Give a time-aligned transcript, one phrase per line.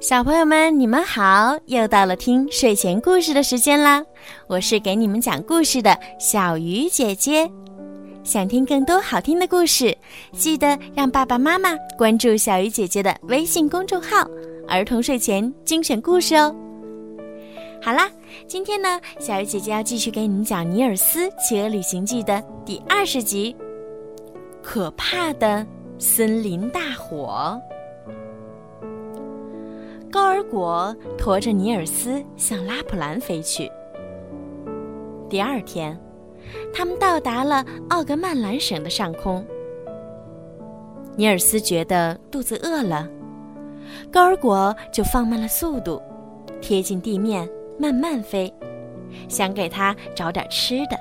[0.00, 1.58] 小朋友们，你们好！
[1.66, 4.00] 又到了听睡前故事的时间啦，
[4.46, 7.50] 我是给你们讲故事的小鱼姐姐。
[8.22, 9.96] 想听更多好听的故事，
[10.30, 14.24] 记得让爸爸妈妈关注小鱼姐姐的微信公众号
[14.68, 16.54] “儿童睡前精选故事”哦。
[17.82, 18.08] 好啦，
[18.46, 23.56] 今天呢，小鱼姐姐要继续给你们讲《尼尔斯企鹅旅行记》的第二十集——
[24.62, 25.66] 可怕的
[25.98, 27.60] 森林大火。
[30.18, 33.70] 高尔果驮着尼尔斯向拉普兰飞去。
[35.30, 35.96] 第二天，
[36.74, 39.46] 他们到达了奥格曼兰省的上空。
[41.14, 43.08] 尼尔斯觉得肚子饿了，
[44.10, 46.02] 高尔果就放慢了速度，
[46.60, 47.48] 贴近地面
[47.78, 48.52] 慢慢飞，
[49.28, 50.98] 想给他找点吃的。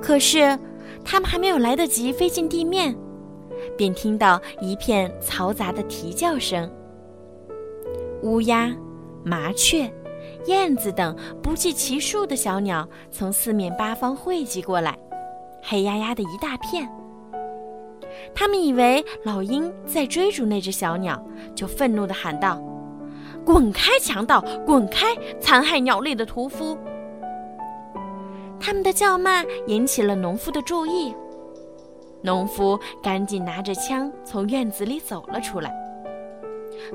[0.00, 0.58] 可是，
[1.04, 2.96] 他们还没有来得及飞进地面，
[3.76, 6.66] 便听到一片嘈杂的啼叫声。
[8.24, 8.74] 乌鸦、
[9.22, 9.92] 麻雀、
[10.46, 14.98] 燕子等不计其数的小鸟从四面八方汇集过来，
[15.62, 16.90] 黑压压的一大片。
[18.34, 21.22] 他们以为老鹰在追逐那只小鸟，
[21.54, 22.58] 就愤怒地喊道
[23.44, 24.42] ：“滚开，强盗！
[24.64, 26.78] 滚开，残害鸟类的屠夫！”
[28.58, 31.14] 他们的叫骂引起了农夫的注意，
[32.22, 35.83] 农夫赶紧拿着枪从院子里走了出来。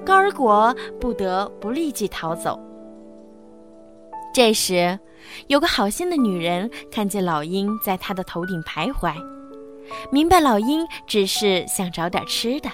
[0.05, 2.59] 高尔果不得不立即逃走。
[4.33, 4.97] 这时，
[5.47, 9.13] 有个好心的女人看见老鹰在她的头顶徘徊，
[10.11, 12.69] 明白老鹰只是想找点吃的，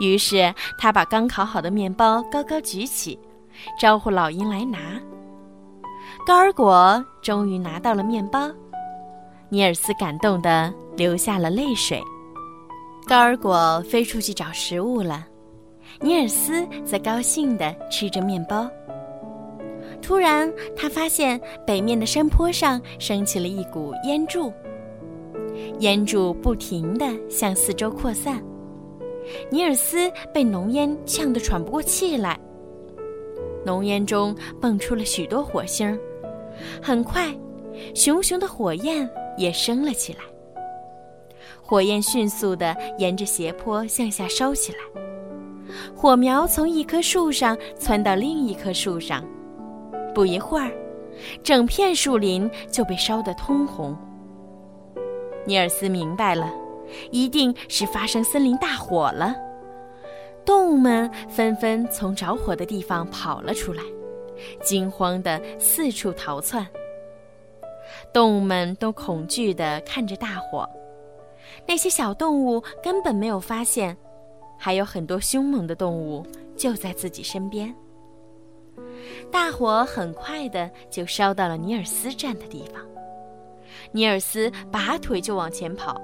[0.00, 3.18] 于是她把刚烤好的面包高高举起，
[3.80, 5.00] 招呼老鹰来拿。
[6.26, 8.50] 高尔果终于拿到了面包，
[9.48, 12.02] 尼尔斯感动的流下了泪水。
[13.06, 15.24] 高尔果飞出去找食物了。
[16.00, 18.70] 尼尔斯则高兴地吃着面包。
[20.00, 24.52] 突然，他发现北面的山坡上升起了一股烟柱，
[25.80, 28.42] 烟柱不停地向四周扩散。
[29.50, 32.38] 尼尔斯被浓烟呛得喘不过气来。
[33.66, 35.98] 浓烟中蹦出了许多火星，
[36.80, 37.34] 很快，
[37.94, 40.20] 熊熊的火焰也升了起来。
[41.60, 44.78] 火焰迅速地沿着斜坡向下烧起来。
[45.94, 49.24] 火苗从一棵树上窜到另一棵树上，
[50.14, 50.70] 不一会儿，
[51.42, 53.96] 整片树林就被烧得通红。
[55.44, 56.52] 尼尔斯明白了，
[57.10, 59.34] 一定是发生森林大火了。
[60.44, 63.82] 动物们纷纷从着火的地方跑了出来，
[64.62, 66.66] 惊慌地四处逃窜。
[68.12, 70.68] 动物们都恐惧地看着大火，
[71.66, 73.96] 那些小动物根本没有发现。
[74.58, 76.26] 还有很多凶猛的动物
[76.56, 77.74] 就在自己身边。
[79.30, 82.82] 大火很快的就烧到了尼尔斯站的地方，
[83.92, 86.00] 尼尔斯拔腿就往前跑。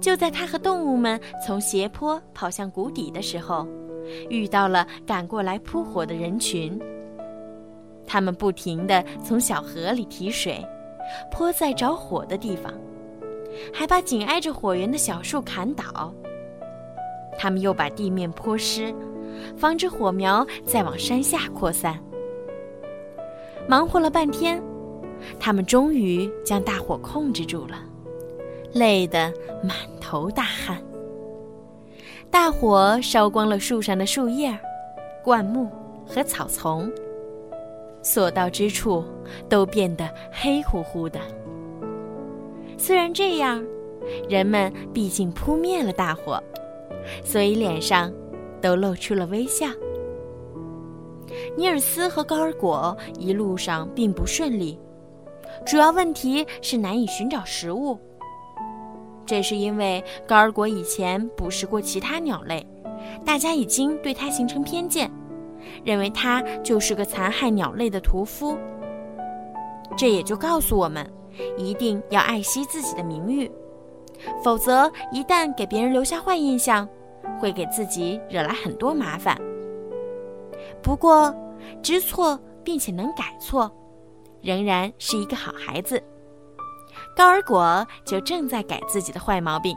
[0.00, 3.66] 就在他和动物们从斜坡跑向谷底的时候，
[4.28, 6.78] 遇到了赶过来扑火的人群。
[8.06, 10.62] 他们不停地从小河里提水，
[11.30, 12.74] 泼在着火的地方，
[13.72, 16.12] 还把紧挨着火源的小树砍倒。
[17.38, 18.94] 他们又把地面泼湿，
[19.56, 21.98] 防止火苗再往山下扩散。
[23.68, 24.62] 忙活了半天，
[25.38, 27.76] 他们终于将大火控制住了，
[28.72, 29.32] 累得
[29.62, 30.82] 满头大汗。
[32.30, 34.56] 大火烧光了树上的树叶、
[35.24, 35.68] 灌木
[36.06, 36.90] 和草丛，
[38.02, 39.04] 所到之处
[39.48, 41.20] 都变得黑乎乎的。
[42.78, 43.64] 虽然这样，
[44.28, 46.42] 人们毕竟扑灭了大火。
[47.24, 48.12] 所以脸上
[48.60, 49.66] 都露出了微笑。
[51.56, 54.78] 尼尔斯和高尔果一路上并不顺利，
[55.64, 57.98] 主要问题是难以寻找食物。
[59.26, 62.66] 这是因为高尔果以前捕食过其他鸟类，
[63.24, 65.10] 大家已经对他形成偏见，
[65.84, 68.58] 认为他就是个残害鸟类的屠夫。
[69.96, 71.08] 这也就告诉我们，
[71.56, 73.50] 一定要爱惜自己的名誉。
[74.42, 76.88] 否则，一旦给别人留下坏印象，
[77.38, 79.36] 会给自己惹来很多麻烦。
[80.82, 81.34] 不过，
[81.82, 83.70] 知错并且能改错，
[84.42, 86.02] 仍然是一个好孩子。
[87.16, 89.76] 高尔果就正在改自己的坏毛病，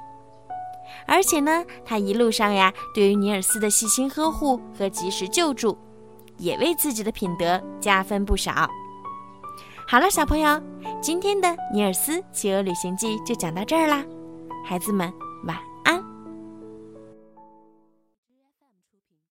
[1.05, 5.77] 而且呢，他一路上呀，对于尼尔斯的细心呵护和及时救助，
[6.37, 8.67] 也为自己的品德加分不少。
[9.87, 10.61] 好了，小朋友，
[11.01, 14.03] 今天的《尼尔斯企鹅旅行记》就讲到这儿啦。
[14.63, 15.13] 孩子们，
[15.43, 15.72] 晚。